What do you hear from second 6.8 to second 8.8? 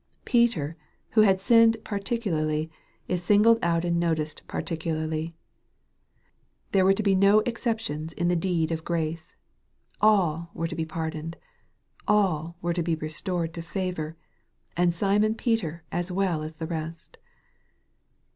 were to be no exceptions in the deed